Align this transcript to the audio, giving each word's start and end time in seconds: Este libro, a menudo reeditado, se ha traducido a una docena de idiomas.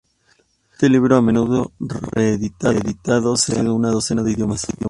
Este 0.71 0.89
libro, 0.89 1.15
a 1.15 1.21
menudo 1.21 1.73
reeditado, 1.79 2.73
se 3.37 3.51
ha 3.51 3.63
traducido 3.63 3.69
a 3.71 3.75
una 3.75 3.91
docena 3.91 4.23
de 4.23 4.31
idiomas. 4.31 4.65